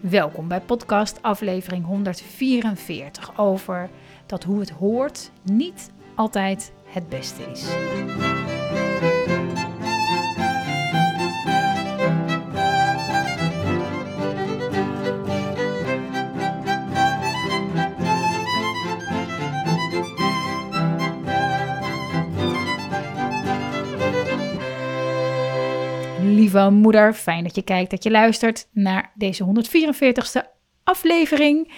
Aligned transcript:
Welkom 0.00 0.48
bij 0.48 0.60
podcast 0.60 1.22
aflevering 1.22 1.84
144 1.84 3.38
over 3.38 3.90
dat 4.26 4.44
hoe 4.44 4.60
het 4.60 4.70
hoort 4.70 5.30
niet 5.42 5.90
altijd 6.14 6.72
het 6.84 7.08
beste 7.08 7.42
is. 7.42 7.64
Lieve 26.46 26.70
moeder, 26.70 27.14
fijn 27.14 27.44
dat 27.44 27.54
je 27.54 27.62
kijkt, 27.62 27.90
dat 27.90 28.02
je 28.02 28.10
luistert 28.10 28.68
naar 28.72 29.12
deze 29.14 29.44
144ste 29.44 30.48
aflevering 30.84 31.72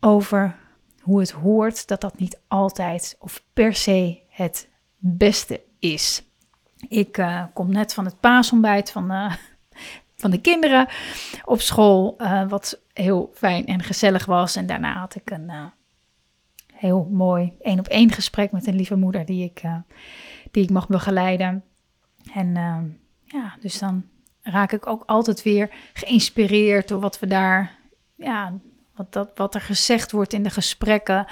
over 0.00 0.56
hoe 1.00 1.20
het 1.20 1.30
hoort 1.30 1.88
dat 1.88 2.00
dat 2.00 2.18
niet 2.18 2.40
altijd 2.48 3.16
of 3.18 3.44
per 3.52 3.74
se 3.74 4.22
het 4.28 4.68
beste 4.98 5.62
is. 5.78 6.22
Ik 6.88 7.18
uh, 7.18 7.44
kom 7.52 7.72
net 7.72 7.94
van 7.94 8.04
het 8.04 8.20
paasontbijt 8.20 8.90
van, 8.90 9.12
uh, 9.12 9.34
van 10.22 10.30
de 10.30 10.40
kinderen 10.40 10.88
op 11.44 11.60
school, 11.60 12.14
uh, 12.18 12.48
wat 12.48 12.80
heel 12.92 13.30
fijn 13.34 13.66
en 13.66 13.82
gezellig 13.82 14.24
was. 14.24 14.56
En 14.56 14.66
daarna 14.66 14.98
had 14.98 15.14
ik 15.14 15.30
een 15.30 15.50
heel 16.72 17.08
mooi 17.12 17.52
één 17.60 17.78
op 17.78 17.86
één 17.86 18.12
gesprek 18.12 18.52
met 18.52 18.66
een 18.66 18.76
lieve 18.76 18.96
moeder 18.96 19.24
die 19.24 19.44
ik, 19.44 19.62
die 20.50 20.62
ik 20.62 20.70
mag 20.70 20.88
begeleiden. 20.88 21.64
En 22.34 22.56
ja, 23.26 23.56
dus 23.60 23.78
dan 23.78 24.04
raak 24.42 24.72
ik 24.72 24.86
ook 24.86 25.02
altijd 25.06 25.42
weer 25.42 25.70
geïnspireerd 25.92 26.88
door 26.88 27.00
wat 27.00 27.18
we 27.18 27.26
daar, 27.26 27.78
ja, 28.14 28.58
wat, 28.94 29.12
dat, 29.12 29.30
wat 29.34 29.54
er 29.54 29.60
gezegd 29.60 30.12
wordt 30.12 30.32
in 30.32 30.42
de 30.42 30.50
gesprekken. 30.50 31.26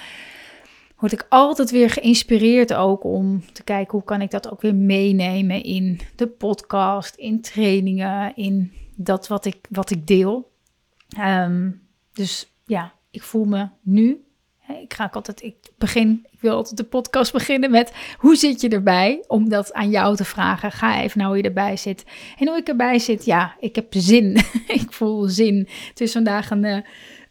Word 0.96 1.12
ik 1.12 1.26
altijd 1.28 1.70
weer 1.70 1.90
geïnspireerd 1.90 2.74
ook 2.74 3.04
om 3.04 3.52
te 3.52 3.62
kijken 3.62 3.92
hoe 3.92 4.04
kan 4.04 4.20
ik 4.20 4.30
dat 4.30 4.50
ook 4.50 4.60
weer 4.60 4.74
meenemen 4.74 5.62
in 5.62 6.00
de 6.16 6.26
podcast, 6.26 7.14
in 7.14 7.40
trainingen, 7.40 8.36
in 8.36 8.72
dat 8.96 9.28
wat 9.28 9.44
ik, 9.44 9.66
wat 9.70 9.90
ik 9.90 10.06
deel. 10.06 10.52
Um, 11.18 11.82
dus 12.12 12.52
ja, 12.64 12.92
ik 13.10 13.22
voel 13.22 13.44
me 13.44 13.68
nu 13.82 14.23
ik 14.68 14.94
ga 14.94 15.08
altijd, 15.12 15.42
ik 15.42 15.54
begin, 15.78 16.26
ik 16.30 16.40
wil 16.40 16.54
altijd 16.54 16.76
de 16.76 16.84
podcast 16.84 17.32
beginnen 17.38 17.70
met 17.70 17.92
hoe 18.18 18.36
zit 18.36 18.60
je 18.60 18.68
erbij? 18.68 19.24
Om 19.26 19.48
dat 19.48 19.72
aan 19.72 19.90
jou 19.90 20.16
te 20.16 20.24
vragen. 20.24 20.72
Ga 20.72 21.02
even 21.02 21.18
naar 21.18 21.28
hoe 21.28 21.36
je 21.36 21.42
erbij 21.42 21.76
zit. 21.76 22.04
En 22.38 22.48
hoe 22.48 22.56
ik 22.56 22.68
erbij 22.68 22.98
zit, 22.98 23.24
ja, 23.24 23.54
ik 23.60 23.74
heb 23.74 23.86
zin. 23.90 24.36
ik 24.80 24.92
voel 24.92 25.24
zin. 25.24 25.68
Het 25.88 26.00
is 26.00 26.12
vandaag 26.12 26.50
een, 26.50 26.64
uh, 26.64 26.78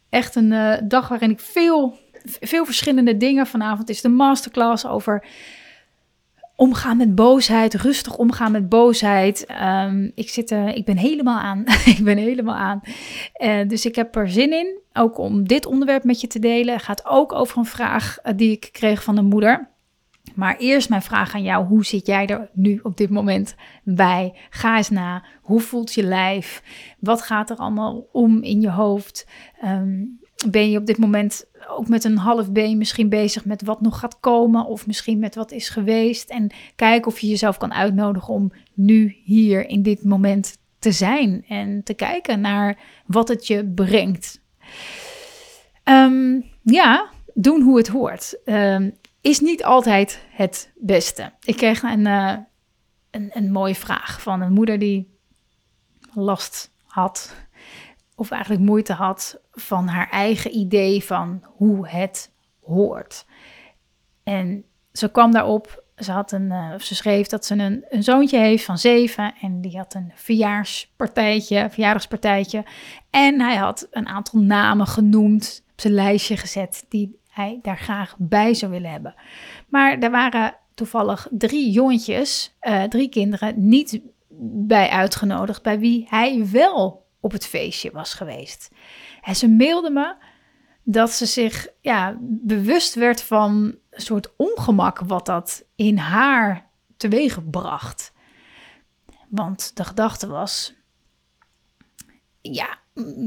echt 0.09 0.35
een 0.35 0.51
uh, 0.51 0.73
dag 0.83 1.07
waarin 1.07 1.31
ik 1.31 1.39
veel, 1.39 1.97
veel 2.23 2.65
verschillende 2.65 3.17
dingen. 3.17 3.47
Vanavond 3.47 3.89
is 3.89 4.01
de 4.01 4.09
masterclass 4.09 4.85
over 4.85 5.25
omgaan 6.55 6.97
met 6.97 7.15
boosheid, 7.15 7.73
rustig 7.73 8.17
omgaan 8.17 8.51
met 8.51 8.69
boosheid. 8.69 9.45
Um, 9.61 10.11
ik, 10.15 10.29
zit, 10.29 10.51
uh, 10.51 10.75
ik 10.75 10.85
ben 10.85 10.97
helemaal 10.97 11.39
aan. 11.39 11.63
ik 11.95 11.99
ben 12.03 12.17
helemaal 12.17 12.55
aan. 12.55 12.81
Uh, 13.37 13.67
dus 13.67 13.85
ik 13.85 13.95
heb 13.95 14.15
er 14.15 14.29
zin 14.29 14.51
in, 14.51 14.79
ook 14.93 15.17
om 15.17 15.47
dit 15.47 15.65
onderwerp 15.65 16.03
met 16.03 16.21
je 16.21 16.27
te 16.27 16.39
delen. 16.39 16.73
Het 16.73 16.83
gaat 16.83 17.05
ook 17.05 17.33
over 17.33 17.57
een 17.57 17.65
vraag 17.65 18.17
uh, 18.23 18.33
die 18.35 18.51
ik 18.51 18.69
kreeg 18.71 19.03
van 19.03 19.17
een 19.17 19.25
moeder. 19.25 19.71
Maar 20.35 20.57
eerst 20.57 20.89
mijn 20.89 21.01
vraag 21.01 21.33
aan 21.35 21.43
jou: 21.43 21.65
hoe 21.65 21.85
zit 21.85 22.05
jij 22.05 22.27
er 22.27 22.49
nu 22.53 22.79
op 22.83 22.97
dit 22.97 23.09
moment 23.09 23.55
bij? 23.83 24.33
Ga 24.49 24.77
eens 24.77 24.89
na. 24.89 25.23
Hoe 25.41 25.59
voelt 25.59 25.93
je 25.93 26.03
lijf? 26.03 26.63
Wat 26.99 27.21
gaat 27.21 27.49
er 27.49 27.57
allemaal 27.57 28.07
om 28.11 28.41
in 28.43 28.61
je 28.61 28.69
hoofd? 28.69 29.27
Um, 29.63 30.19
ben 30.49 30.69
je 30.69 30.77
op 30.77 30.85
dit 30.85 30.97
moment 30.97 31.45
ook 31.67 31.87
met 31.87 32.03
een 32.03 32.17
half 32.17 32.51
been 32.51 32.77
misschien 32.77 33.09
bezig 33.09 33.45
met 33.45 33.61
wat 33.61 33.81
nog 33.81 33.99
gaat 33.99 34.19
komen 34.19 34.65
of 34.65 34.87
misschien 34.87 35.19
met 35.19 35.35
wat 35.35 35.51
is 35.51 35.69
geweest. 35.69 36.29
En 36.29 36.51
kijk 36.75 37.05
of 37.05 37.19
je 37.19 37.27
jezelf 37.27 37.57
kan 37.57 37.73
uitnodigen 37.73 38.33
om 38.33 38.51
nu 38.73 39.15
hier 39.23 39.69
in 39.69 39.83
dit 39.83 40.03
moment 40.03 40.57
te 40.79 40.91
zijn 40.91 41.45
en 41.47 41.83
te 41.83 41.93
kijken 41.93 42.41
naar 42.41 42.77
wat 43.05 43.27
het 43.27 43.47
je 43.47 43.65
brengt. 43.65 44.41
Um, 45.83 46.45
ja, 46.61 47.09
doen 47.33 47.61
hoe 47.61 47.77
het 47.77 47.87
hoort. 47.87 48.39
Um, 48.45 48.97
is 49.21 49.39
niet 49.39 49.63
altijd 49.63 50.25
het 50.29 50.71
beste. 50.75 51.31
Ik 51.43 51.57
kreeg 51.57 51.83
een, 51.83 52.05
uh, 52.05 52.35
een, 53.11 53.29
een 53.33 53.51
mooie 53.51 53.75
vraag 53.75 54.21
van 54.21 54.41
een 54.41 54.53
moeder 54.53 54.79
die 54.79 55.17
last 56.13 56.71
had 56.83 57.35
of 58.15 58.31
eigenlijk 58.31 58.61
moeite 58.63 58.93
had 58.93 59.41
van 59.53 59.87
haar 59.87 60.09
eigen 60.09 60.55
idee 60.55 61.03
van 61.03 61.43
hoe 61.43 61.87
het 61.87 62.31
hoort. 62.61 63.25
En 64.23 64.65
ze 64.91 65.11
kwam 65.11 65.31
daarop, 65.31 65.83
ze, 65.97 66.11
had 66.11 66.31
een, 66.31 66.51
uh, 66.51 66.79
ze 66.79 66.95
schreef 66.95 67.27
dat 67.27 67.45
ze 67.45 67.55
een, 67.55 67.85
een 67.89 68.03
zoontje 68.03 68.37
heeft 68.37 68.65
van 68.65 68.77
zeven 68.77 69.33
en 69.41 69.61
die 69.61 69.77
had 69.77 69.93
een 69.93 70.11
verjaarspartijtje, 70.15 71.67
verjaardagspartijtje. 71.69 72.65
En 73.09 73.41
hij 73.41 73.55
had 73.55 73.87
een 73.91 74.07
aantal 74.07 74.39
namen 74.39 74.87
genoemd, 74.87 75.63
op 75.71 75.81
zijn 75.81 75.93
lijstje 75.93 76.37
gezet, 76.37 76.85
die 76.89 77.19
hij 77.29 77.59
daar 77.61 77.77
graag 77.77 78.15
bij 78.17 78.53
zou 78.53 78.71
willen 78.71 78.91
hebben. 78.91 79.15
Maar 79.67 79.97
er 79.99 80.11
waren 80.11 80.55
toevallig 80.73 81.27
drie 81.31 81.71
jongetjes, 81.71 82.55
uh, 82.61 82.83
drie 82.83 83.09
kinderen, 83.09 83.53
niet 83.57 84.01
bij 84.67 84.89
uitgenodigd, 84.89 85.63
bij 85.63 85.79
wie 85.79 86.05
hij 86.09 86.47
wel 86.51 87.05
op 87.19 87.31
het 87.31 87.45
feestje 87.45 87.91
was 87.91 88.13
geweest. 88.13 88.71
En 89.23 89.35
ze 89.35 89.49
mailde 89.49 89.89
me 89.89 90.15
dat 90.83 91.11
ze 91.11 91.25
zich 91.25 91.67
ja, 91.81 92.17
bewust 92.21 92.93
werd 92.93 93.21
van 93.21 93.75
een 93.89 94.01
soort 94.01 94.35
ongemak 94.35 94.99
wat 94.99 95.25
dat 95.25 95.63
in 95.75 95.97
haar 95.97 96.69
teweeg 96.97 97.49
bracht. 97.49 98.13
Want 99.29 99.75
de 99.75 99.83
gedachte 99.83 100.27
was: 100.27 100.73
ja, 102.41 102.77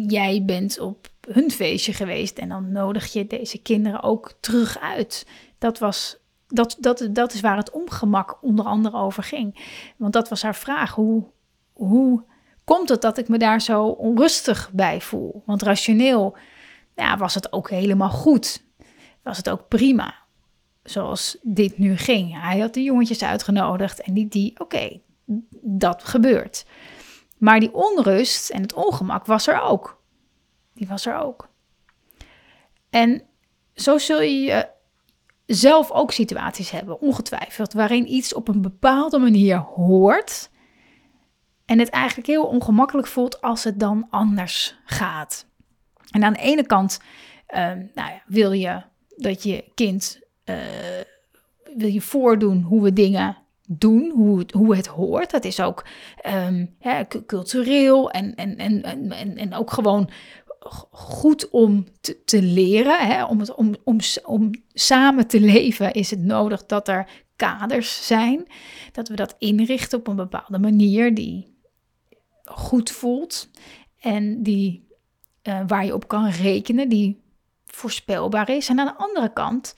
jij 0.07 0.45
bent 0.45 0.81
op 0.81 1.09
hun 1.31 1.51
feestje 1.51 1.93
geweest 1.93 2.39
en 2.39 2.49
dan 2.49 2.73
nodig 2.73 3.13
je 3.13 3.27
deze 3.27 3.63
kinderen 3.63 4.03
ook 4.03 4.35
terug 4.41 4.79
uit. 4.79 5.27
Dat 5.59 5.79
was. 5.79 6.25
Dat, 6.49 6.77
dat, 6.81 7.09
dat 7.11 7.33
is 7.33 7.41
waar 7.41 7.57
het 7.57 7.71
ongemak 7.71 8.43
onder 8.43 8.65
andere 8.65 8.97
over 8.97 9.23
ging. 9.23 9.71
Want 9.97 10.13
dat 10.13 10.29
was 10.29 10.43
haar 10.43 10.55
vraag. 10.55 10.95
Hoe, 10.95 11.25
hoe 11.73 12.25
komt 12.67 12.89
het 12.89 13.03
dat 13.03 13.19
ik 13.19 13.29
me 13.29 13.39
daar 13.39 13.61
zo 13.61 13.85
onrustig 13.85 14.71
bij 14.73 15.01
voel? 15.01 15.43
Want 15.47 15.63
rationeel 15.63 16.37
ja, 16.95 17.17
was 17.17 17.35
het 17.35 17.53
ook 17.53 17.71
helemaal 17.71 18.11
goed. 18.11 18.65
Was 19.23 19.37
het 19.37 19.51
ook 19.51 19.69
prima. 19.69 20.15
Zoals 20.83 21.37
dit 21.43 21.79
nu 21.79 21.97
ging. 21.97 22.41
Hij 22.41 22.59
had 22.59 22.75
de 22.75 22.83
jongetjes 22.83 23.23
uitgenodigd 23.23 24.01
en 24.01 24.15
die, 24.15 24.29
die 24.29 24.61
oké, 24.61 25.01
dat 25.61 26.05
gebeurt. 26.05 26.67
Maar 27.39 27.61
die 27.61 27.75
onrust 27.75 28.51
en 28.51 28.63
het 28.63 28.75
ongemak 28.75 29.27
was 29.27 29.47
er 29.47 29.61
ook. 29.61 30.03
Die 30.75 30.89
was 30.89 31.07
er 31.07 31.17
ook. 31.17 31.49
En 32.91 33.23
zo 33.75 33.99
zul 33.99 34.21
je 34.21 34.69
zelf 35.47 35.91
ook 35.91 36.13
situaties 36.13 36.71
hebben, 36.71 37.01
ongetwijfeld, 37.01 37.73
waarin 37.73 38.13
iets 38.13 38.35
op 38.35 38.49
een 38.49 38.63
bepaalde 38.63 39.19
manier 39.19 39.57
hoort 39.57 40.51
en 41.67 41.79
het 41.79 41.89
eigenlijk 41.89 42.29
heel 42.29 42.45
ongemakkelijk 42.45 43.09
voelt 43.09 43.41
als 43.41 43.65
het 43.65 43.81
dan 43.81 44.07
anders 44.11 44.79
gaat. 44.85 45.47
En 46.11 46.25
aan 46.25 46.33
de 46.33 46.39
ene 46.39 46.67
kant 46.67 47.01
uh, 47.55 47.59
nou 47.67 47.89
ja, 47.95 48.23
wil 48.27 48.53
je 48.53 48.83
dat 49.17 49.43
je 49.43 49.65
kind 49.75 50.21
uh, 50.45 50.57
wil 51.77 51.89
je 51.89 52.01
voordoen 52.01 52.63
hoe 52.63 52.83
we 52.83 52.93
dingen 52.93 53.37
doen, 53.69 54.11
hoe 54.11 54.39
het, 54.39 54.53
hoe 54.53 54.77
het 54.77 54.87
hoort. 54.87 55.31
Dat 55.31 55.45
is 55.45 55.61
ook 55.61 55.87
ja, 56.79 57.07
cultureel 57.27 58.11
en, 58.11 58.35
en, 58.35 58.57
en, 58.57 58.83
en, 59.13 59.37
en 59.37 59.55
ook 59.55 59.71
gewoon 59.71 60.11
goed 60.91 61.51
om 61.51 61.87
te, 62.01 62.25
te 62.25 62.43
leren. 62.43 63.07
Hè? 63.07 63.25
Om, 63.25 63.41
het, 63.41 63.55
om, 63.55 63.75
om, 63.85 63.99
om 64.25 64.51
samen 64.73 65.27
te 65.27 65.41
leven 65.41 65.93
is 65.93 66.11
het 66.11 66.21
nodig 66.21 66.67
dat 66.67 66.89
er 66.89 67.09
kaders 67.37 68.07
zijn. 68.07 68.47
Dat 68.93 69.09
we 69.09 69.17
dat 69.17 69.35
inrichten 69.39 69.99
op 69.99 70.07
een 70.07 70.17
bepaalde 70.17 70.59
manier 70.59 71.15
die 71.15 71.56
goed 72.47 72.91
voelt 72.91 73.51
en 74.01 74.43
die 74.43 74.89
uh, 75.43 75.61
waar 75.67 75.85
je 75.85 75.95
op 75.95 76.09
kan 76.09 76.29
rekenen, 76.29 76.89
die 76.89 77.23
voorspelbaar 77.67 78.51
is. 78.51 78.69
En 78.69 78.81
aan 78.81 78.87
de 78.87 78.97
andere 78.97 79.33
kant 79.33 79.75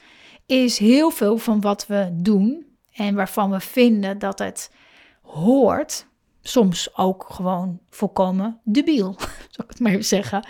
is 0.46 0.78
heel 0.78 1.10
veel 1.10 1.38
van 1.38 1.60
wat 1.60 1.86
we 1.86 2.08
doen 2.12 2.66
en 2.92 3.14
waarvan 3.14 3.50
we 3.50 3.60
vinden 3.60 4.18
dat 4.18 4.38
het 4.38 4.72
hoort, 5.22 6.06
soms 6.42 6.96
ook 6.96 7.26
gewoon 7.28 7.80
volkomen 7.90 8.60
debiel, 8.64 9.14
zal 9.50 9.64
ik 9.64 9.70
het 9.70 9.80
maar 9.80 9.92
even 9.92 10.04
zeggen. 10.04 10.46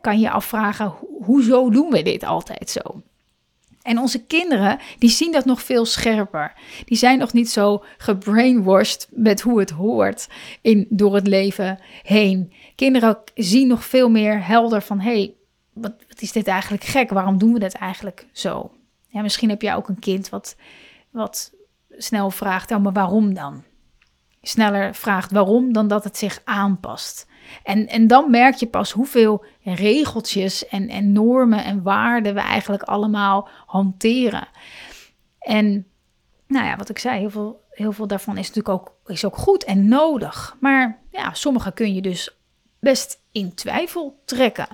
Kan 0.00 0.20
je 0.20 0.30
afvragen, 0.30 0.94
hoezo 1.24 1.70
doen 1.70 1.90
we 1.90 2.02
dit 2.02 2.24
altijd 2.24 2.70
zo? 2.70 3.02
En 3.82 3.98
onze 3.98 4.24
kinderen, 4.24 4.78
die 4.98 5.10
zien 5.10 5.32
dat 5.32 5.44
nog 5.44 5.62
veel 5.62 5.84
scherper. 5.84 6.52
Die 6.84 6.96
zijn 6.96 7.18
nog 7.18 7.32
niet 7.32 7.50
zo 7.50 7.84
gebrainwashed 7.98 9.08
met 9.10 9.40
hoe 9.40 9.58
het 9.58 9.70
hoort 9.70 10.28
in, 10.60 10.86
door 10.88 11.14
het 11.14 11.26
leven 11.26 11.78
heen. 12.02 12.52
Kinderen 12.74 13.18
zien 13.34 13.68
nog 13.68 13.84
veel 13.84 14.10
meer 14.10 14.46
helder 14.46 14.82
van, 14.82 15.00
hé, 15.00 15.10
hey, 15.10 15.34
wat, 15.72 15.92
wat, 16.08 16.22
is 16.22 16.32
dit 16.32 16.46
eigenlijk 16.46 16.84
gek? 16.84 17.10
Waarom 17.10 17.38
doen 17.38 17.52
we 17.52 17.58
dit 17.58 17.74
eigenlijk 17.74 18.26
zo? 18.32 18.70
Ja, 19.08 19.22
misschien 19.22 19.48
heb 19.48 19.62
jij 19.62 19.74
ook 19.74 19.88
een 19.88 19.98
kind 19.98 20.28
wat, 20.28 20.56
wat 21.10 21.52
snel 21.90 22.30
vraagt, 22.30 22.70
oh, 22.70 22.82
maar 22.82 22.92
waarom 22.92 23.34
dan? 23.34 23.62
Sneller 24.42 24.94
vraagt 24.94 25.30
waarom 25.30 25.72
dan 25.72 25.88
dat 25.88 26.04
het 26.04 26.16
zich 26.16 26.40
aanpast. 26.44 27.26
En, 27.62 27.88
en 27.88 28.06
dan 28.06 28.30
merk 28.30 28.54
je 28.54 28.66
pas 28.66 28.92
hoeveel 28.92 29.44
regeltjes 29.64 30.68
en, 30.68 30.88
en 30.88 31.12
normen 31.12 31.64
en 31.64 31.82
waarden 31.82 32.34
we 32.34 32.40
eigenlijk 32.40 32.82
allemaal 32.82 33.48
hanteren. 33.66 34.48
En 35.38 35.86
nou 36.46 36.66
ja, 36.66 36.76
wat 36.76 36.88
ik 36.88 36.98
zei, 36.98 37.18
heel 37.18 37.30
veel, 37.30 37.64
heel 37.70 37.92
veel 37.92 38.06
daarvan 38.06 38.36
is 38.38 38.48
natuurlijk 38.48 38.74
ook, 38.74 38.94
is 39.06 39.24
ook 39.24 39.36
goed 39.36 39.64
en 39.64 39.88
nodig. 39.88 40.56
Maar 40.60 40.98
ja, 41.10 41.34
sommige 41.34 41.72
kun 41.72 41.94
je 41.94 42.02
dus 42.02 42.36
best 42.78 43.20
in 43.32 43.54
twijfel 43.54 44.20
trekken. 44.24 44.68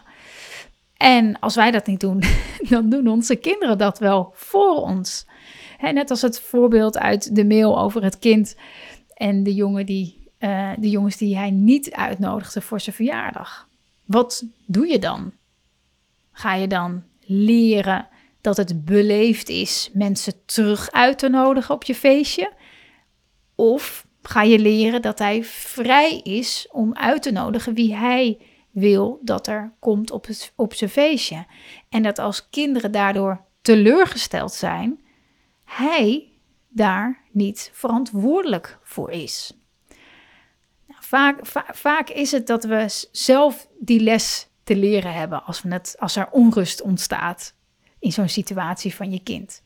En 0.96 1.38
als 1.38 1.54
wij 1.54 1.70
dat 1.70 1.86
niet 1.86 2.00
doen, 2.00 2.22
dan 2.70 2.88
doen 2.88 3.08
onze 3.08 3.36
kinderen 3.36 3.78
dat 3.78 3.98
wel 3.98 4.32
voor 4.34 4.76
ons. 4.76 5.26
net 5.80 6.10
als 6.10 6.22
het 6.22 6.40
voorbeeld 6.40 6.98
uit 6.98 7.34
de 7.34 7.44
mail 7.44 7.80
over 7.80 8.02
het 8.02 8.18
kind 8.18 8.56
en 9.18 9.42
de 9.42 9.54
jongen 9.54 9.86
die 9.86 10.30
uh, 10.38 10.70
de 10.78 10.90
jongens 10.90 11.16
die 11.16 11.36
hij 11.36 11.50
niet 11.50 11.92
uitnodigde 11.92 12.60
voor 12.60 12.80
zijn 12.80 12.96
verjaardag. 12.96 13.68
Wat 14.04 14.44
doe 14.66 14.86
je 14.86 14.98
dan? 14.98 15.32
Ga 16.32 16.54
je 16.54 16.66
dan 16.66 17.02
leren 17.20 18.08
dat 18.40 18.56
het 18.56 18.84
beleefd 18.84 19.48
is 19.48 19.90
mensen 19.92 20.32
terug 20.44 20.90
uit 20.90 21.18
te 21.18 21.28
nodigen 21.28 21.74
op 21.74 21.84
je 21.84 21.94
feestje? 21.94 22.52
Of 23.54 24.06
ga 24.22 24.42
je 24.42 24.58
leren 24.58 25.02
dat 25.02 25.18
hij 25.18 25.44
vrij 25.44 26.18
is 26.18 26.68
om 26.70 26.94
uit 26.94 27.22
te 27.22 27.30
nodigen 27.30 27.74
wie 27.74 27.94
hij 27.96 28.38
wil 28.70 29.20
dat 29.22 29.46
er 29.46 29.72
komt 29.78 30.10
op, 30.10 30.26
het, 30.26 30.52
op 30.56 30.74
zijn 30.74 30.90
feestje? 30.90 31.46
En 31.88 32.02
dat 32.02 32.18
als 32.18 32.48
kinderen 32.48 32.92
daardoor 32.92 33.44
teleurgesteld 33.62 34.52
zijn, 34.52 35.00
hij 35.64 36.28
daar 36.68 37.20
niet 37.38 37.70
verantwoordelijk 37.72 38.78
voor 38.82 39.10
is 39.10 39.58
vaak, 41.08 41.46
vaak 41.72 42.10
is 42.10 42.32
het 42.32 42.46
dat 42.46 42.64
we 42.64 43.06
zelf 43.12 43.68
die 43.78 44.00
les 44.00 44.48
te 44.64 44.76
leren 44.76 45.12
hebben 45.12 45.44
als, 45.44 45.62
we 45.62 45.72
het, 45.72 45.96
als 45.98 46.16
er 46.16 46.28
onrust 46.30 46.82
ontstaat 46.82 47.54
in 47.98 48.12
zo'n 48.12 48.28
situatie 48.28 48.94
van 48.94 49.10
je 49.10 49.22
kind. 49.22 49.62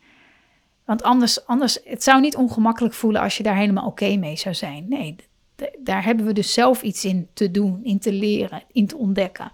Want 0.84 1.02
anders, 1.02 1.46
anders, 1.46 1.78
het 1.84 2.02
zou 2.02 2.20
niet 2.20 2.36
ongemakkelijk 2.36 2.94
voelen 2.94 3.20
als 3.20 3.36
je 3.36 3.42
daar 3.42 3.56
helemaal 3.56 3.86
oké 3.86 4.16
mee 4.16 4.36
zou 4.36 4.54
zijn. 4.54 4.88
Nee, 4.88 5.16
daar 5.78 6.04
hebben 6.04 6.26
we 6.26 6.32
dus 6.32 6.52
zelf 6.52 6.82
iets 6.82 7.04
in 7.04 7.28
te 7.32 7.50
doen, 7.50 7.84
in 7.84 7.98
te 7.98 8.12
leren, 8.12 8.62
in 8.72 8.86
te 8.86 8.96
ontdekken. 8.96 9.52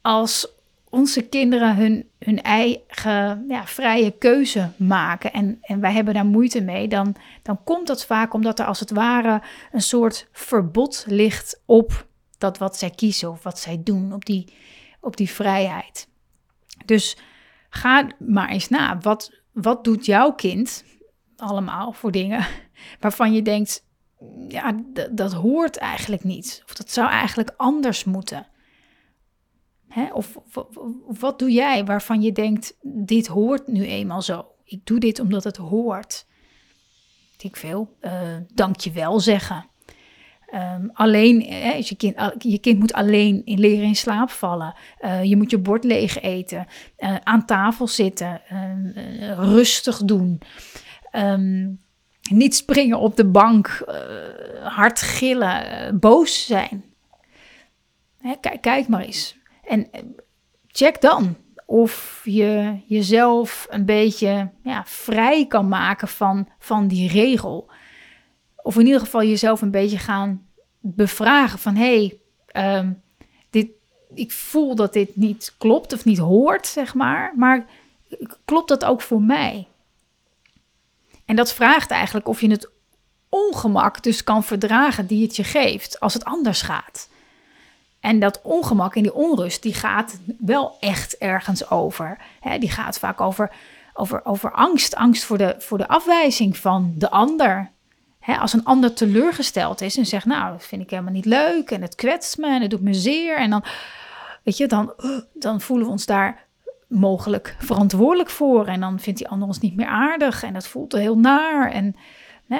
Als 0.00 0.48
onze 0.96 1.22
kinderen 1.22 1.76
hun, 1.76 2.08
hun 2.18 2.42
eigen 2.42 3.44
ja, 3.48 3.66
vrije 3.66 4.10
keuze 4.10 4.70
maken 4.76 5.32
en, 5.32 5.58
en 5.60 5.80
wij 5.80 5.92
hebben 5.92 6.14
daar 6.14 6.26
moeite 6.26 6.60
mee, 6.60 6.88
dan, 6.88 7.14
dan 7.42 7.64
komt 7.64 7.86
dat 7.86 8.06
vaak 8.06 8.34
omdat 8.34 8.58
er 8.58 8.66
als 8.66 8.80
het 8.80 8.90
ware 8.90 9.42
een 9.72 9.82
soort 9.82 10.28
verbod 10.32 11.04
ligt 11.08 11.62
op 11.64 12.06
dat 12.38 12.58
wat 12.58 12.76
zij 12.76 12.90
kiezen 12.90 13.30
of 13.30 13.42
wat 13.42 13.58
zij 13.58 13.80
doen, 13.84 14.12
op 14.12 14.24
die, 14.24 14.54
op 15.00 15.16
die 15.16 15.30
vrijheid. 15.30 16.08
Dus 16.84 17.16
ga 17.68 18.06
maar 18.18 18.48
eens 18.48 18.68
na. 18.68 18.98
Wat, 18.98 19.40
wat 19.52 19.84
doet 19.84 20.06
jouw 20.06 20.32
kind 20.32 20.84
allemaal 21.36 21.92
voor 21.92 22.12
dingen 22.12 22.46
waarvan 23.00 23.32
je 23.32 23.42
denkt, 23.42 23.84
ja, 24.48 24.74
dat 25.10 25.32
hoort 25.32 25.76
eigenlijk 25.76 26.24
niet. 26.24 26.62
Of 26.66 26.74
dat 26.74 26.90
zou 26.90 27.08
eigenlijk 27.08 27.50
anders 27.56 28.04
moeten. 28.04 28.46
Hè? 29.96 30.12
Of, 30.12 30.38
wat 31.06 31.38
doe 31.38 31.50
jij 31.50 31.84
waarvan 31.84 32.22
je 32.22 32.32
denkt, 32.32 32.76
dit 32.82 33.26
hoort 33.26 33.66
nu 33.66 33.84
eenmaal 33.84 34.22
zo. 34.22 34.46
Ik 34.64 34.80
doe 34.86 34.98
dit 34.98 35.20
omdat 35.20 35.44
het 35.44 35.56
hoort. 35.56 36.26
Ik 37.38 37.56
veel, 37.56 37.96
uh, 38.00 38.12
dank 38.54 38.80
je 38.80 38.90
wel 38.90 39.20
zeggen. 39.20 39.66
Um, 40.54 40.90
alleen, 40.92 41.42
hè, 41.42 41.72
je, 41.72 41.94
kind, 41.96 42.32
je 42.38 42.58
kind 42.58 42.78
moet 42.78 42.92
alleen 42.92 43.42
in 43.44 43.58
leren 43.58 43.86
in 43.86 43.96
slaap 43.96 44.30
vallen. 44.30 44.74
Uh, 45.00 45.24
je 45.24 45.36
moet 45.36 45.50
je 45.50 45.58
bord 45.58 45.84
leeg 45.84 46.20
eten. 46.20 46.66
Uh, 46.98 47.16
aan 47.22 47.46
tafel 47.46 47.88
zitten. 47.88 48.40
Uh, 48.52 49.38
rustig 49.38 49.98
doen. 49.98 50.40
Um, 51.12 51.80
niet 52.30 52.54
springen 52.54 52.98
op 52.98 53.16
de 53.16 53.26
bank. 53.26 53.84
hard 54.62 55.00
gillen. 55.00 55.98
boos 56.00 56.46
zijn. 56.46 56.84
Hè, 58.20 58.34
kijk, 58.40 58.60
kijk 58.60 58.88
maar 58.88 59.02
eens. 59.02 59.36
En 59.66 59.92
eh, 59.92 60.02
check 60.66 61.00
dan 61.00 61.36
of 61.66 62.20
je 62.24 62.80
jezelf 62.86 63.66
een 63.70 63.84
beetje 63.84 64.50
ja, 64.62 64.82
vrij 64.86 65.46
kan 65.46 65.68
maken 65.68 66.08
van, 66.08 66.48
van 66.58 66.88
die 66.88 67.08
regel. 67.08 67.70
Of 68.56 68.76
in 68.76 68.86
ieder 68.86 69.00
geval 69.00 69.22
jezelf 69.22 69.62
een 69.62 69.70
beetje 69.70 69.98
gaan 69.98 70.46
bevragen 70.80 71.58
van 71.58 71.74
hé, 71.74 71.96
hey, 71.96 72.18
ehm, 72.46 72.92
ik 74.14 74.32
voel 74.32 74.74
dat 74.74 74.92
dit 74.92 75.16
niet 75.16 75.54
klopt 75.58 75.92
of 75.92 76.04
niet 76.04 76.18
hoort, 76.18 76.66
zeg 76.66 76.94
maar. 76.94 77.32
Maar 77.36 77.66
klopt 78.44 78.68
dat 78.68 78.84
ook 78.84 79.02
voor 79.02 79.22
mij? 79.22 79.68
En 81.24 81.36
dat 81.36 81.52
vraagt 81.52 81.90
eigenlijk 81.90 82.28
of 82.28 82.40
je 82.40 82.50
het 82.50 82.70
ongemak 83.28 84.02
dus 84.02 84.24
kan 84.24 84.44
verdragen 84.44 85.06
die 85.06 85.22
het 85.22 85.36
je 85.36 85.44
geeft 85.44 86.00
als 86.00 86.14
het 86.14 86.24
anders 86.24 86.62
gaat. 86.62 87.08
En 88.06 88.18
dat 88.18 88.40
ongemak 88.42 88.94
en 88.96 89.02
die 89.02 89.14
onrust, 89.14 89.62
die 89.62 89.74
gaat 89.74 90.18
wel 90.38 90.76
echt 90.80 91.16
ergens 91.18 91.70
over. 91.70 92.18
die 92.58 92.70
gaat 92.70 92.98
vaak 92.98 93.20
over, 93.20 93.50
over, 93.94 94.24
over 94.24 94.52
angst. 94.52 94.94
Angst 94.94 95.24
voor 95.24 95.38
de, 95.38 95.54
voor 95.58 95.78
de 95.78 95.88
afwijzing 95.88 96.56
van 96.56 96.92
de 96.96 97.10
ander. 97.10 97.70
als 98.26 98.52
een 98.52 98.64
ander 98.64 98.94
teleurgesteld 98.94 99.80
is 99.80 99.96
en 99.96 100.06
zegt, 100.06 100.24
nou, 100.24 100.52
dat 100.52 100.64
vind 100.66 100.82
ik 100.82 100.90
helemaal 100.90 101.12
niet 101.12 101.24
leuk 101.24 101.70
en 101.70 101.82
het 101.82 101.94
kwetst 101.94 102.38
me 102.38 102.46
en 102.46 102.60
het 102.60 102.70
doet 102.70 102.80
me 102.80 102.94
zeer. 102.94 103.36
En 103.36 103.50
dan, 103.50 103.64
weet 104.42 104.56
je, 104.56 104.66
dan, 104.66 104.92
dan 105.34 105.60
voelen 105.60 105.86
we 105.86 105.92
ons 105.92 106.06
daar 106.06 106.44
mogelijk 106.88 107.56
verantwoordelijk 107.58 108.30
voor. 108.30 108.66
En 108.66 108.80
dan 108.80 109.00
vindt 109.00 109.18
die 109.18 109.28
ander 109.28 109.48
ons 109.48 109.60
niet 109.60 109.76
meer 109.76 109.88
aardig 109.88 110.42
en 110.42 110.52
dat 110.52 110.66
voelt 110.66 110.92
heel 110.92 111.18
naar. 111.18 111.70
En, 111.70 111.96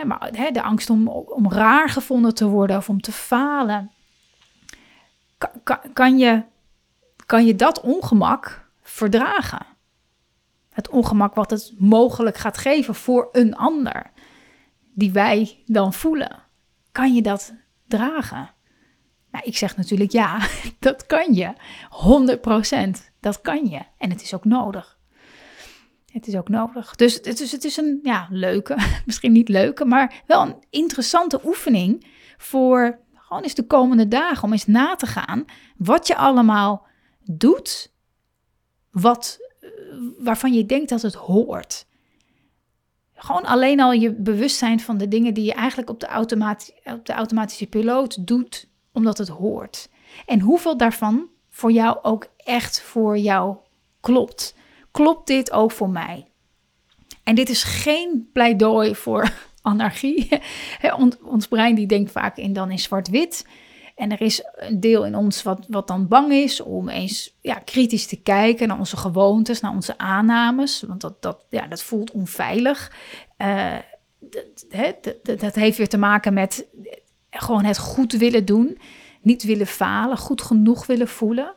maar 0.07 0.31
de 0.53 0.63
angst 0.63 0.91
om, 0.91 1.09
om 1.09 1.53
raar 1.53 1.89
gevonden 1.89 2.35
te 2.35 2.47
worden 2.47 2.77
of 2.77 2.89
om 2.89 3.01
te 3.01 3.13
falen 3.13 3.91
kan, 5.93 6.19
je, 6.19 6.45
kan 7.27 7.47
je 7.47 7.55
dat 7.55 7.81
ongemak 7.81 8.69
verdragen? 8.83 9.67
Het 10.71 10.89
ongemak 10.89 11.35
wat 11.35 11.51
het 11.51 11.73
mogelijk 11.79 12.37
gaat 12.37 12.59
geven 12.59 12.95
voor 12.95 13.29
een 13.33 13.57
ander, 13.57 14.11
die 14.95 15.13
wij 15.13 15.63
dan 15.67 15.93
voelen. 15.93 16.43
Kan 16.93 17.15
je 17.15 17.23
dat 17.23 17.55
dragen? 17.89 18.51
Nou, 19.31 19.45
ik 19.45 19.57
zeg 19.57 19.77
natuurlijk 19.77 20.11
ja, 20.11 20.47
dat 20.79 21.07
kan 21.07 21.35
je. 21.35 21.53
100%, 22.99 23.13
dat 23.21 23.41
kan 23.41 23.67
je. 23.67 23.83
En 23.99 24.11
het 24.11 24.23
is 24.23 24.35
ook 24.35 24.45
nodig. 24.45 24.99
Het 26.13 26.27
is 26.27 26.37
ook 26.37 26.49
nodig. 26.49 26.95
Dus 26.95 27.15
het 27.15 27.41
is, 27.41 27.53
het 27.53 27.65
is 27.65 27.77
een 27.77 28.01
ja, 28.03 28.27
leuke, 28.31 28.77
misschien 29.07 29.33
niet 29.33 29.49
leuke, 29.49 29.85
maar 29.85 30.23
wel 30.27 30.43
een 30.43 30.57
interessante 30.71 31.41
oefening 31.45 32.07
voor 32.37 32.99
gewoon 33.27 33.43
eens 33.43 33.55
de 33.55 33.67
komende 33.67 34.09
dagen 34.09 34.45
om 34.45 34.53
eens 34.53 34.67
na 34.67 34.95
te 34.95 35.07
gaan 35.07 35.45
wat 35.77 36.07
je 36.07 36.17
allemaal 36.17 36.87
doet, 37.25 37.93
wat, 38.91 39.39
eh, 39.61 39.71
waarvan 40.19 40.53
je 40.53 40.67
denkt 40.67 40.89
dat 40.89 41.03
het 41.03 41.15
hoort. 41.15 41.87
Gewoon 43.15 43.45
alleen 43.45 43.81
al 43.81 43.93
je 43.93 44.15
bewustzijn 44.15 44.81
van 44.81 44.99
de 44.99 45.09
dingen 45.09 45.35
die 45.35 45.45
je 45.45 45.53
eigenlijk 45.53 45.91
op 45.91 46.01
de, 46.01 46.09
op 46.85 47.07
de 47.07 47.13
automatische 47.13 47.67
piloot 47.67 48.27
doet, 48.27 48.69
omdat 48.93 49.19
het 49.19 49.29
hoort. 49.29 49.89
En 50.27 50.41
hoeveel 50.41 50.77
daarvan 50.77 51.29
voor 51.51 51.73
jou 51.73 51.99
ook 52.03 52.27
echt 52.37 52.81
voor 52.81 53.19
jou 53.19 53.57
klopt. 54.01 54.55
Klopt 54.91 55.27
dit 55.27 55.51
ook 55.51 55.73
voor 55.73 55.91
mij? 55.91 56.31
En 57.23 57.35
dit 57.35 57.49
is 57.49 57.63
geen 57.63 58.29
pleidooi 58.33 58.95
voor 58.95 59.33
anarchie. 59.67 60.29
ons 61.37 61.49
brein 61.49 61.75
die 61.75 61.87
denkt 61.87 62.11
vaak 62.11 62.37
in 62.37 62.53
dan 62.53 62.71
in 62.71 62.79
zwart-wit. 62.79 63.47
En 63.95 64.13
er 64.13 64.21
is 64.21 64.43
een 64.57 64.81
deel 64.81 65.05
in 65.05 65.15
ons 65.15 65.43
wat, 65.43 65.65
wat 65.69 65.89
dan 65.89 66.09
bang 66.09 66.33
is 66.33 66.61
om 66.61 66.89
eens 66.89 67.37
ja, 67.41 67.55
kritisch 67.55 68.07
te 68.07 68.17
kijken 68.17 68.69
naar 68.69 68.79
onze 68.79 68.97
gewoontes, 68.97 69.61
naar 69.61 69.75
onze 69.75 69.99
aannames. 69.99 70.85
Want 70.87 71.01
dat, 71.01 71.23
dat, 71.23 71.45
ja, 71.51 71.67
dat 71.67 71.83
voelt 71.83 72.11
onveilig. 72.11 72.93
Uh, 73.39 73.75
dat, 74.71 75.17
dat, 75.23 75.41
dat 75.41 75.55
heeft 75.55 75.79
weer 75.79 75.89
te 75.89 75.99
maken 75.99 76.35
met 76.35 76.67
gewoon 77.31 77.65
het 77.65 77.79
goed 77.79 78.13
willen 78.13 78.45
doen. 78.45 78.79
Niet 79.23 79.43
willen 79.43 79.67
falen, 79.67 80.19
goed 80.19 80.43
genoeg 80.43 80.87
willen 80.87 81.09
voelen. 81.09 81.53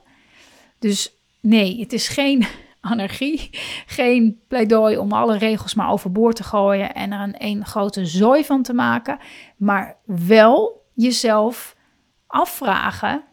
Dus 0.79 1.13
nee, 1.39 1.79
het 1.79 1.93
is 1.93 2.07
geen 2.07 2.45
anarchie. 2.81 3.50
Geen 3.86 4.39
pleidooi 4.48 4.98
om 4.98 5.12
alle 5.12 5.38
regels 5.38 5.74
maar 5.74 5.91
overboord 5.91 6.36
te 6.36 6.43
gooien 6.43 6.93
en 6.93 7.12
er 7.12 7.21
een, 7.21 7.36
een 7.38 7.65
grote 7.65 8.05
zooi 8.05 8.45
van 8.45 8.62
te 8.62 8.74
maken. 8.74 9.17
Maar 9.57 9.98
wel 10.05 10.86
jezelf 10.93 11.75
afvragen 12.27 13.24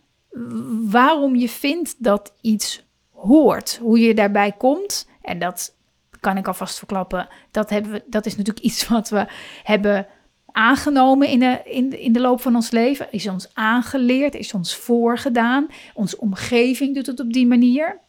waarom 0.90 1.36
je 1.36 1.48
vindt 1.48 2.02
dat 2.02 2.32
iets 2.40 2.84
hoort. 3.12 3.78
Hoe 3.82 3.98
je 3.98 4.14
daarbij 4.14 4.52
komt. 4.52 5.08
En 5.22 5.38
dat 5.38 5.74
kan 6.20 6.36
ik 6.36 6.46
alvast 6.46 6.78
verklappen. 6.78 7.28
Dat, 7.50 7.70
hebben 7.70 7.92
we, 7.92 8.04
dat 8.06 8.26
is 8.26 8.36
natuurlijk 8.36 8.66
iets 8.66 8.88
wat 8.88 9.08
we 9.08 9.26
hebben 9.62 10.06
aangenomen 10.52 11.28
in 11.28 11.38
de, 11.38 11.60
in, 11.64 12.00
in 12.00 12.12
de 12.12 12.20
loop 12.20 12.40
van 12.40 12.54
ons 12.54 12.70
leven. 12.70 13.06
Is 13.10 13.28
ons 13.28 13.54
aangeleerd, 13.54 14.34
is 14.34 14.54
ons 14.54 14.76
voorgedaan. 14.76 15.66
Onze 15.94 16.18
omgeving 16.20 16.94
doet 16.94 17.06
het 17.06 17.20
op 17.20 17.32
die 17.32 17.46
manier. 17.46 18.00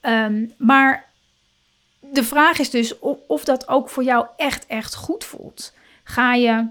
Ehm, 0.00 0.46
maar 0.58 1.08
de 2.00 2.24
vraag 2.24 2.58
is 2.58 2.70
dus 2.70 2.98
of, 2.98 3.18
of, 3.26 3.44
dat 3.44 3.68
ook 3.68 3.88
voor 3.88 4.04
jou 4.04 4.26
echt, 4.36 4.66
echt 4.66 4.94
goed 4.94 5.24
voelt. 5.24 5.72
Ga 6.04 6.34
je 6.34 6.68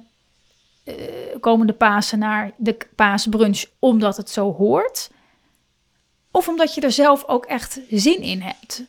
uh, 0.86 0.96
komende 1.40 1.74
Pasen 1.74 2.20
naar 2.20 2.52
de 2.58 2.78
paasbrunch 2.96 3.66
omdat 3.80 4.18
het 4.18 4.30
zo 4.30 4.54
hoort? 4.54 5.10
Of 6.32 6.48
omdat 6.48 6.76
je 6.76 6.82
er 6.82 6.92
zelf 6.92 7.26
ook 7.26 7.46
echt 7.46 7.80
zin 7.90 8.22
in 8.22 8.42
hebt? 8.42 8.84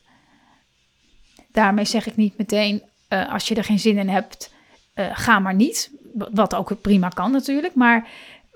Daarmee 1.53 1.85
zeg 1.85 2.07
ik 2.07 2.17
niet 2.17 2.39
meteen, 2.39 2.83
uh, 3.09 3.33
als 3.33 3.49
je 3.49 3.55
er 3.55 3.65
geen 3.65 3.79
zin 3.79 3.99
in 3.99 4.09
hebt, 4.09 4.53
uh, 4.95 5.11
ga 5.13 5.39
maar 5.39 5.55
niet. 5.55 5.91
Wat 6.13 6.55
ook 6.55 6.81
prima 6.81 7.09
kan 7.09 7.31
natuurlijk. 7.31 7.75
Maar, 7.75 8.09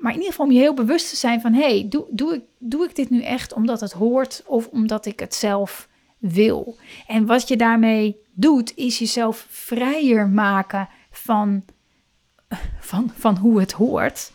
maar 0.05 0.13
in 0.13 0.19
ieder 0.19 0.35
geval 0.35 0.47
om 0.47 0.53
je 0.53 0.61
heel 0.61 0.75
bewust 0.75 1.09
te 1.11 1.17
zijn 1.17 1.41
van... 1.41 1.53
hé, 1.53 1.61
hey, 1.61 1.87
doe, 1.89 2.07
doe, 2.11 2.35
ik, 2.35 2.43
doe 2.59 2.85
ik 2.85 2.97
dit 2.97 3.11
nu 3.11 3.23
echt 3.23 3.53
omdat 3.53 3.81
het 3.81 3.93
hoort 3.93 4.43
of 4.47 4.67
omdat 4.67 5.07
ik 5.07 5.21
het 5.21 5.35
zelf 5.35 5.89
wil? 6.19 6.77
En 7.07 7.27
wat 7.27 7.49
je 7.49 7.57
daarmee 7.57 8.17
doet, 8.33 8.77
is 8.77 8.99
jezelf 8.99 9.47
vrijer 9.49 10.29
maken 10.29 10.89
van, 11.11 11.65
van, 12.81 13.13
van 13.17 13.37
hoe 13.37 13.61
het 13.61 13.73
hoort. 13.73 14.33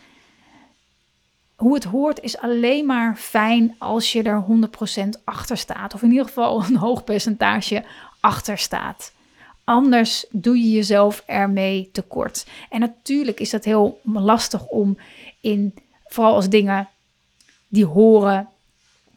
Hoe 1.56 1.74
het 1.74 1.84
hoort 1.84 2.20
is 2.20 2.38
alleen 2.38 2.86
maar 2.86 3.16
fijn 3.16 3.76
als 3.78 4.12
je 4.12 4.24
er 4.24 4.46
100% 5.20 5.24
achter 5.24 5.58
staat. 5.58 5.94
Of 5.94 6.02
in 6.02 6.12
ieder 6.12 6.26
geval 6.26 6.64
een 6.64 6.78
hoog 6.78 7.04
percentage 7.04 7.84
achter 8.20 8.58
staat. 8.58 9.12
Anders 9.64 10.26
doe 10.32 10.58
je 10.58 10.72
jezelf 10.72 11.24
ermee 11.26 11.90
tekort. 11.92 12.46
En 12.70 12.80
natuurlijk 12.80 13.40
is 13.40 13.50
dat 13.50 13.64
heel 13.64 14.00
lastig 14.04 14.66
om 14.66 14.98
in, 15.42 15.74
vooral 16.06 16.34
als 16.34 16.50
dingen 16.50 16.90
die 17.68 17.86
horen, 17.86 18.50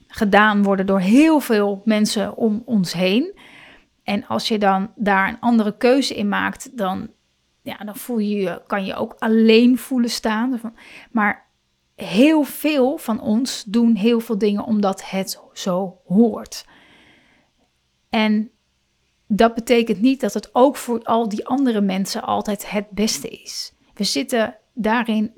gedaan 0.09 0.62
worden 0.62 0.87
door 0.87 1.00
heel 1.00 1.41
veel 1.41 1.83
mensen 1.85 2.37
om 2.37 2.62
ons 2.64 2.93
heen. 2.93 3.38
En 4.02 4.26
als 4.26 4.49
je 4.49 4.59
dan 4.59 4.91
daar 4.97 5.29
een 5.29 5.41
andere 5.41 5.76
keuze 5.76 6.14
in 6.14 6.29
maakt, 6.29 6.76
dan, 6.76 7.09
ja, 7.62 7.76
dan 7.76 7.97
voel 7.97 8.19
je, 8.19 8.62
kan 8.67 8.85
je 8.85 8.95
ook 8.95 9.14
alleen 9.19 9.79
voelen 9.79 10.11
staan. 10.11 10.61
Maar 11.11 11.47
heel 11.95 12.43
veel 12.43 12.99
van 12.99 13.21
ons 13.21 13.64
doen 13.67 13.95
heel 13.95 14.21
veel 14.21 14.38
dingen 14.38 14.64
omdat 14.64 15.11
het 15.11 15.41
zo 15.52 15.99
hoort. 16.07 16.67
En 18.11 18.50
dat 19.26 19.55
betekent 19.55 20.00
niet 20.00 20.21
dat 20.21 20.35
het 20.35 20.50
ook 20.52 20.76
voor 20.76 21.02
al 21.02 21.29
die 21.29 21.47
andere 21.47 21.81
mensen 21.81 22.23
altijd 22.23 22.71
het 22.71 22.91
beste 22.91 23.29
is. 23.29 23.73
We 23.95 24.05
zitten 24.05 24.57
daarin 24.75 25.33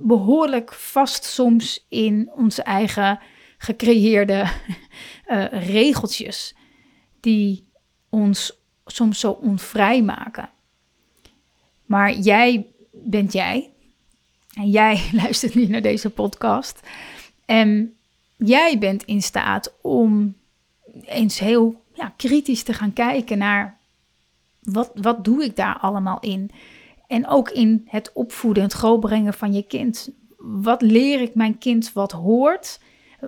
behoorlijk 0.00 0.72
vast 0.72 1.24
soms 1.24 1.86
in 1.88 2.30
onze 2.34 2.62
eigen 2.62 3.18
gecreëerde 3.58 4.50
uh, 5.26 5.44
regeltjes, 5.72 6.54
die 7.20 7.68
ons 8.08 8.58
soms 8.86 9.20
zo 9.20 9.30
onvrij 9.30 10.02
maken. 10.02 10.50
Maar 11.86 12.12
jij 12.12 12.66
bent 12.90 13.32
jij. 13.32 13.70
En 14.54 14.70
jij 14.70 15.08
luistert 15.22 15.54
nu 15.54 15.66
naar 15.66 15.82
deze 15.82 16.10
podcast. 16.10 16.80
En 17.44 17.94
jij 18.36 18.78
bent 18.78 19.02
in 19.04 19.22
staat 19.22 19.74
om 19.80 20.34
eens 21.04 21.38
heel 21.38 21.82
ja, 21.94 22.12
kritisch 22.16 22.62
te 22.62 22.72
gaan 22.72 22.92
kijken 22.92 23.38
naar 23.38 23.78
wat, 24.60 24.90
wat 24.94 25.24
doe 25.24 25.44
ik 25.44 25.56
daar 25.56 25.78
allemaal 25.78 26.20
in? 26.20 26.50
En 27.10 27.26
ook 27.26 27.50
in 27.50 27.86
het 27.86 28.10
opvoeden, 28.14 28.62
het 28.62 28.72
grootbrengen 28.72 29.34
van 29.34 29.52
je 29.52 29.62
kind. 29.62 30.10
Wat 30.36 30.82
leer 30.82 31.20
ik 31.20 31.34
mijn 31.34 31.58
kind 31.58 31.92
wat 31.92 32.12
hoort? 32.12 32.80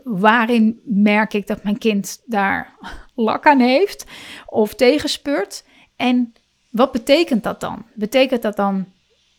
Waarin 0.04 0.80
merk 0.84 1.34
ik 1.34 1.46
dat 1.46 1.62
mijn 1.62 1.78
kind 1.78 2.22
daar 2.26 2.74
lak 3.14 3.46
aan 3.46 3.60
heeft 3.60 4.06
of 4.46 4.74
tegenspeurt? 4.74 5.64
En 5.96 6.32
wat 6.70 6.92
betekent 6.92 7.42
dat 7.42 7.60
dan? 7.60 7.84
Betekent 7.94 8.42
dat 8.42 8.56
dan 8.56 8.86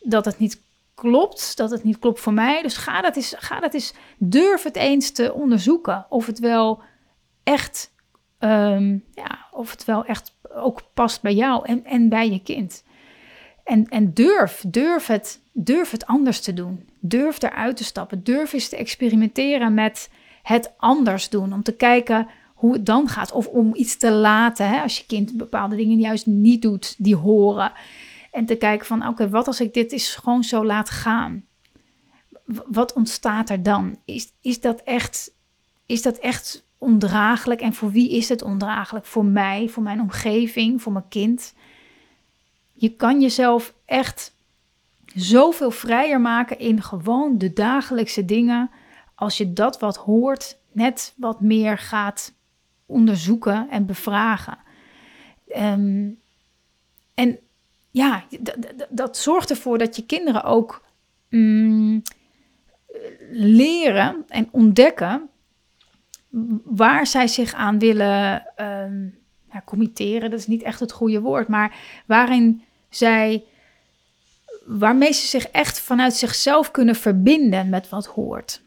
dat 0.00 0.24
het 0.24 0.38
niet 0.38 0.62
klopt, 0.94 1.56
dat 1.56 1.70
het 1.70 1.84
niet 1.84 1.98
klopt 1.98 2.20
voor 2.20 2.32
mij? 2.32 2.62
Dus 2.62 2.76
ga 2.76 3.00
dat 3.00 3.16
eens, 3.16 3.34
ga 3.38 3.60
dat 3.60 3.74
eens 3.74 3.94
durf 4.18 4.62
het 4.62 4.76
eens 4.76 5.10
te 5.10 5.32
onderzoeken 5.32 6.06
of 6.08 6.26
het 6.26 6.38
wel 6.38 6.82
echt 7.42 7.92
Ehm, 8.44 8.98
ja, 9.12 9.46
of 9.50 9.70
het 9.70 9.84
wel 9.84 10.04
echt 10.04 10.36
ook 10.54 10.82
past 10.94 11.22
bij 11.22 11.34
jou 11.34 11.66
en, 11.66 11.84
en 11.84 12.08
bij 12.08 12.30
je 12.30 12.42
kind. 12.42 12.83
En, 13.64 13.88
en 13.88 14.12
durf, 14.14 14.64
durf 14.66 15.06
het, 15.06 15.40
durf 15.52 15.90
het 15.90 16.06
anders 16.06 16.40
te 16.40 16.54
doen. 16.54 16.88
Durf 17.00 17.42
eruit 17.42 17.76
te 17.76 17.84
stappen. 17.84 18.24
Durf 18.24 18.52
eens 18.52 18.68
te 18.68 18.76
experimenteren 18.76 19.74
met 19.74 20.10
het 20.42 20.72
anders 20.76 21.28
doen. 21.28 21.52
Om 21.52 21.62
te 21.62 21.76
kijken 21.76 22.28
hoe 22.54 22.72
het 22.72 22.86
dan 22.86 23.08
gaat. 23.08 23.32
Of 23.32 23.46
om 23.46 23.74
iets 23.74 23.96
te 23.96 24.10
laten. 24.10 24.68
Hè, 24.68 24.80
als 24.80 24.98
je 24.98 25.06
kind 25.06 25.36
bepaalde 25.36 25.76
dingen 25.76 25.98
juist 25.98 26.26
niet 26.26 26.62
doet, 26.62 26.94
die 26.98 27.16
horen. 27.16 27.72
En 28.30 28.46
te 28.46 28.56
kijken 28.56 28.86
van 28.86 29.06
oké, 29.06 29.28
wat 29.28 29.46
als 29.46 29.60
ik 29.60 29.74
dit 29.74 29.92
is 29.92 30.14
gewoon 30.14 30.44
zo 30.44 30.64
laat 30.64 30.90
gaan? 30.90 31.44
Wat 32.66 32.92
ontstaat 32.92 33.50
er 33.50 33.62
dan? 33.62 33.98
Is, 34.04 34.32
is, 34.40 34.60
dat 34.60 34.80
echt, 34.82 35.34
is 35.86 36.02
dat 36.02 36.18
echt 36.18 36.66
ondraaglijk 36.78 37.60
en 37.60 37.74
voor 37.74 37.90
wie 37.90 38.10
is 38.10 38.28
het 38.28 38.42
ondraaglijk? 38.42 39.06
Voor 39.06 39.24
mij, 39.24 39.68
voor 39.68 39.82
mijn 39.82 40.00
omgeving, 40.00 40.82
voor 40.82 40.92
mijn 40.92 41.08
kind. 41.08 41.54
Je 42.74 42.96
kan 42.96 43.20
jezelf 43.20 43.74
echt 43.84 44.34
zoveel 45.14 45.70
vrijer 45.70 46.20
maken 46.20 46.58
in 46.58 46.82
gewoon 46.82 47.38
de 47.38 47.52
dagelijkse 47.52 48.24
dingen. 48.24 48.70
Als 49.14 49.36
je 49.36 49.52
dat 49.52 49.78
wat 49.78 49.96
hoort, 49.96 50.58
net 50.72 51.14
wat 51.16 51.40
meer 51.40 51.78
gaat 51.78 52.32
onderzoeken 52.86 53.70
en 53.70 53.86
bevragen. 53.86 54.58
Ehm, 55.48 56.10
en 57.14 57.38
ja, 57.90 58.24
dat 58.88 59.16
zorgt 59.16 59.50
ervoor 59.50 59.78
dat 59.78 59.96
je 59.96 60.06
kinderen 60.06 60.44
ook 60.44 60.84
mm, 61.28 62.02
leren 63.30 64.24
en 64.28 64.48
ontdekken 64.50 65.28
waar 66.64 67.06
zij 67.06 67.26
zich 67.26 67.54
aan 67.54 67.78
willen 67.78 68.46
um, 68.56 69.18
committeren, 69.62 70.30
dat 70.30 70.38
is 70.38 70.46
niet 70.46 70.62
echt 70.62 70.80
het 70.80 70.92
goede 70.92 71.20
woord, 71.20 71.48
maar 71.48 71.76
waarin 72.06 72.62
zij, 72.88 73.44
waarmee 74.64 75.12
ze 75.12 75.26
zich 75.26 75.46
echt 75.46 75.80
vanuit 75.80 76.14
zichzelf 76.14 76.70
kunnen 76.70 76.96
verbinden 76.96 77.68
met 77.68 77.88
wat 77.88 78.06
hoort. 78.06 78.62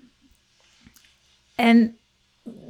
En 1.55 1.97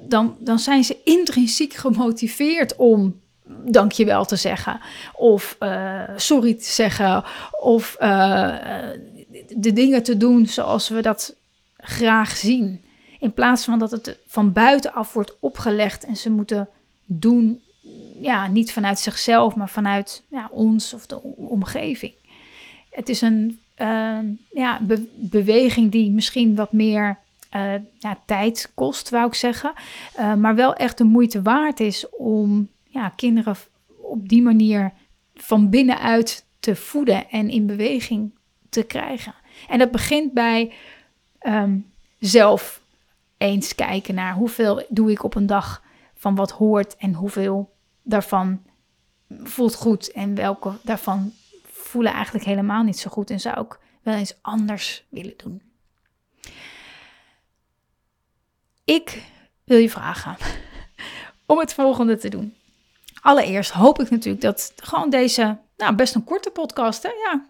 dan, 0.08 0.38
dan 0.40 0.60
zijn 0.60 0.84
ze 0.84 0.98
intrinsiek 1.04 1.74
gemotiveerd 1.74 2.76
om 2.76 3.22
dankjewel 3.66 4.26
te 4.26 4.36
zeggen, 4.36 4.80
of 5.14 5.56
uh, 5.60 6.04
sorry 6.16 6.54
te 6.54 6.70
zeggen, 6.70 7.24
of 7.52 7.98
uh, 8.02 8.56
de 9.50 9.74
dingen 9.74 10.04
te 10.04 10.18
doen 10.18 10.46
zoals 10.46 10.90
we 10.90 11.02
dat 11.02 11.36
graag 11.78 12.36
zien. 12.36 12.86
In 13.20 13.34
plaats 13.34 13.64
van 13.64 13.80
dat 13.80 13.92
het 13.92 14.18
van 14.28 14.54
buitenaf 14.54 15.14
wordt 15.14 15.36
opgelegd 15.40 16.06
en 16.06 16.16
ze 16.16 16.30
moeten 16.30 16.70
doen, 17.06 17.62
ja, 18.22 18.48
niet 18.48 18.72
vanuit 18.72 19.00
zichzelf, 19.00 19.56
maar 19.56 19.70
vanuit 19.70 20.24
ja, 20.30 20.48
ons 20.52 20.94
of 20.94 21.06
de 21.06 21.22
omgeving. 21.36 22.14
Het 22.90 23.10
is 23.10 23.22
een 23.22 23.60
uh, 23.78 24.20
ja, 24.52 24.82
beweging 25.16 25.92
die 25.92 26.12
misschien 26.12 26.56
wat 26.56 26.72
meer 26.72 27.18
uh, 27.56 27.74
ja, 28.00 28.20
tijd 28.26 28.72
kost, 28.74 29.10
wou 29.10 29.28
ik 29.28 29.34
zeggen. 29.34 29.74
Uh, 30.20 30.34
maar 30.34 30.56
wel 30.56 30.74
echt 30.74 30.98
de 30.98 31.04
moeite 31.04 31.42
waard 31.42 31.80
is 31.80 32.10
om 32.10 32.70
ja, 32.84 33.10
kinderen 33.10 33.56
op 34.02 34.30
die 34.30 34.42
manier 34.42 34.92
van 35.36 35.70
binnenuit 35.70 36.46
te 36.60 36.76
voeden 36.76 37.30
en 37.30 37.50
in 37.50 37.66
beweging 37.66 38.32
te 38.70 38.84
krijgen. 38.84 39.34
En 39.68 39.80
dat 39.80 39.92
begint 39.92 40.34
bij 40.34 40.74
um, 41.42 41.92
zelf 42.20 42.82
eens 43.38 43.76
kijken 43.76 44.16
naar 44.16 44.34
hoeveel 44.34 44.86
doe 44.90 45.12
ik 45.12 45.24
op 45.24 45.36
een 45.36 45.46
dag 45.46 45.84
van 46.16 46.36
wat 46.36 46.52
hoort 46.52 46.96
en 46.98 47.14
hoeveel 47.14 47.76
daarvan 48.08 48.64
voelt 49.44 49.76
goed 49.76 50.12
en 50.12 50.36
welke 50.36 50.72
daarvan 50.82 51.34
voelen 51.64 52.14
eigenlijk 52.14 52.46
helemaal 52.46 52.84
niet 52.84 53.00
zo 53.00 53.10
goed 53.10 53.30
en 53.30 53.40
zou 53.40 53.62
ik 53.62 53.80
wel 54.02 54.16
eens 54.16 54.38
anders 54.42 55.06
willen 55.10 55.34
doen. 55.38 55.62
Ik 58.84 59.24
wil 59.64 59.78
je 59.78 59.90
vragen 59.90 60.38
om 61.46 61.60
het 61.60 61.74
volgende 61.74 62.18
te 62.18 62.30
doen. 62.30 62.56
Allereerst 63.22 63.72
hoop 63.72 64.00
ik 64.00 64.10
natuurlijk 64.10 64.44
dat 64.44 64.74
gewoon 64.76 65.10
deze, 65.10 65.58
nou 65.78 65.96
best 65.96 66.16
een 66.16 66.24
korte 66.24 66.50
podcast, 66.50 67.04
hè? 67.04 67.10
ja, 67.10 67.46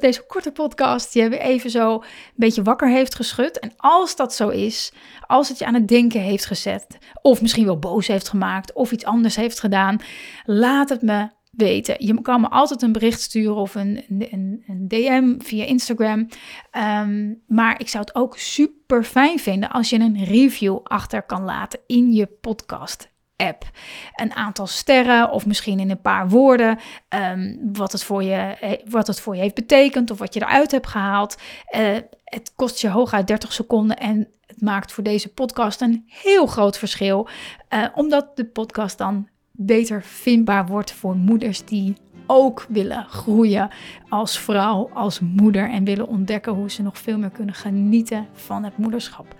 deze 0.00 0.26
korte 0.26 0.52
podcast 0.52 1.14
je 1.14 1.28
weer 1.28 1.40
even 1.40 1.70
zo 1.70 1.94
een 1.94 2.02
beetje 2.34 2.62
wakker 2.62 2.88
heeft 2.88 3.14
geschud. 3.14 3.58
En 3.58 3.72
als 3.76 4.16
dat 4.16 4.34
zo 4.34 4.48
is, 4.48 4.92
als 5.26 5.48
het 5.48 5.58
je 5.58 5.66
aan 5.66 5.74
het 5.74 5.88
denken 5.88 6.20
heeft 6.20 6.46
gezet, 6.46 6.98
of 7.22 7.40
misschien 7.40 7.64
wel 7.64 7.78
boos 7.78 8.06
heeft 8.06 8.28
gemaakt, 8.28 8.72
of 8.72 8.92
iets 8.92 9.04
anders 9.04 9.36
heeft 9.36 9.60
gedaan, 9.60 10.00
laat 10.44 10.88
het 10.88 11.02
me 11.02 11.28
weten. 11.50 12.06
Je 12.06 12.22
kan 12.22 12.40
me 12.40 12.48
altijd 12.48 12.82
een 12.82 12.92
bericht 12.92 13.20
sturen 13.20 13.56
of 13.56 13.74
een, 13.74 14.04
een, 14.08 14.64
een 14.66 14.88
DM 14.88 15.34
via 15.38 15.64
Instagram. 15.64 16.28
Ehm, 16.70 17.34
maar 17.46 17.80
ik 17.80 17.88
zou 17.88 18.04
het 18.04 18.14
ook 18.14 18.38
super 18.38 19.04
fijn 19.04 19.38
vinden 19.38 19.70
als 19.70 19.90
je 19.90 19.98
een 19.98 20.24
review 20.24 20.78
achter 20.82 21.22
kan 21.22 21.44
laten 21.44 21.80
in 21.86 22.12
je 22.12 22.26
podcast 22.26 23.16
app. 23.38 23.70
Een 24.14 24.34
aantal 24.34 24.66
sterren 24.66 25.30
of 25.30 25.46
misschien 25.46 25.80
in 25.80 25.90
een 25.90 26.00
paar 26.00 26.28
woorden 26.28 26.78
ehm, 27.08 27.56
wat, 27.72 27.92
het 27.92 28.04
voor 28.04 28.22
je, 28.22 28.56
wat 28.88 29.06
het 29.06 29.20
voor 29.20 29.34
je 29.34 29.40
heeft 29.40 29.54
betekend 29.54 30.10
of 30.10 30.18
wat 30.18 30.34
je 30.34 30.40
eruit 30.40 30.70
hebt 30.70 30.86
gehaald. 30.86 31.36
Uh, 31.76 31.96
het 32.24 32.52
kost 32.56 32.80
je 32.80 32.88
hooguit 32.88 33.26
30 33.26 33.52
seconden 33.52 33.96
en 33.96 34.28
het 34.46 34.60
maakt 34.60 34.92
voor 34.92 35.04
deze 35.04 35.28
podcast 35.28 35.80
een 35.80 36.04
heel 36.06 36.46
groot 36.46 36.78
verschil. 36.78 37.28
Uh, 37.74 37.86
omdat 37.94 38.36
de 38.36 38.44
podcast 38.44 38.98
dan 38.98 39.28
beter 39.50 40.02
vindbaar 40.02 40.66
wordt 40.66 40.92
voor 40.92 41.16
moeders 41.16 41.64
die 41.64 41.96
ook 42.26 42.66
willen 42.68 43.06
groeien 43.08 43.70
als 44.08 44.38
vrouw, 44.38 44.90
als 44.94 45.20
moeder 45.20 45.70
en 45.70 45.84
willen 45.84 46.08
ontdekken 46.08 46.52
hoe 46.52 46.70
ze 46.70 46.82
nog 46.82 46.98
veel 46.98 47.18
meer 47.18 47.30
kunnen 47.30 47.54
genieten 47.54 48.26
van 48.32 48.64
het 48.64 48.78
moederschap. 48.78 49.34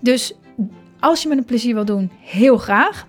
Dus 0.00 0.34
als 1.00 1.22
je 1.22 1.28
me 1.28 1.36
een 1.36 1.44
plezier 1.44 1.74
wil 1.74 1.84
doen, 1.84 2.10
heel 2.20 2.56
graag. 2.56 3.06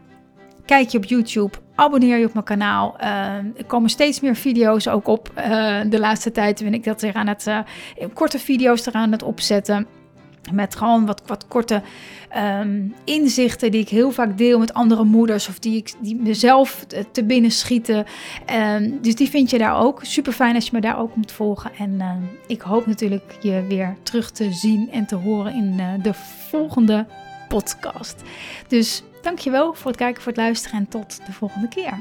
Kijk 0.66 0.90
je 0.90 0.98
op 0.98 1.06
YouTube, 1.06 1.58
abonneer 1.76 2.18
je 2.18 2.26
op 2.26 2.34
mijn 2.34 2.46
kanaal. 2.46 2.96
Uh, 3.02 3.08
er 3.36 3.66
komen 3.68 3.90
steeds 3.90 4.20
meer 4.20 4.36
video's 4.36 4.88
ook 4.88 5.08
op. 5.08 5.32
Uh, 5.38 5.82
de 5.90 6.00
laatste 6.00 6.32
tijd 6.32 6.64
ben 6.64 6.74
ik 6.74 6.84
dat 6.84 7.02
weer 7.02 7.14
aan 7.14 7.28
het 7.28 7.48
uh, 7.48 7.60
korte 8.14 8.40
video's 8.40 8.86
eraan 8.86 9.12
het 9.12 9.24
opzetten. 9.24 9.88
Met 10.52 10.76
gewoon 10.76 11.06
wat, 11.06 11.22
wat 11.26 11.48
korte 11.48 11.82
um, 12.60 12.94
inzichten 13.04 13.72
die 13.72 13.82
ik 13.82 13.90
heel 13.90 14.12
vaak 14.12 14.38
deel 14.38 14.60
met 14.60 14.74
andere 14.74 15.04
moeders. 15.04 15.48
Of 15.48 15.60
die, 15.60 15.78
ik, 15.78 15.94
die 16.02 16.16
mezelf 16.16 16.86
te 17.12 17.24
binnen 17.24 17.52
schieten. 17.52 18.06
Um, 18.76 19.02
dus 19.02 19.16
die 19.16 19.30
vind 19.30 19.50
je 19.50 19.58
daar 19.58 19.78
ook. 19.78 20.00
Super 20.04 20.34
fijn 20.34 20.56
als 20.56 20.66
je 20.66 20.72
me 20.74 20.82
daar 20.82 21.00
ook 21.00 21.16
moet 21.16 21.32
volgen. 21.32 21.72
En 21.78 22.02
ik 22.48 22.62
hoop 22.62 22.86
natuurlijk 22.86 23.38
je 23.42 23.66
weer 23.68 23.96
terug 24.04 24.32
te 24.32 24.52
zien 24.52 24.92
en 24.92 25.06
te 25.06 25.16
horen 25.16 25.54
in 25.54 25.82
de 26.02 26.14
volgende 26.50 27.06
podcast. 27.48 28.22
Dus 28.68 29.04
dankjewel 29.24 29.74
voor 29.74 29.88
het 29.88 30.00
kijken, 30.00 30.22
voor 30.22 30.32
het 30.32 30.42
luisteren 30.42 30.80
en 30.80 30.88
tot 30.88 31.26
de 31.26 31.32
volgende 31.32 31.68
keer. 31.68 32.00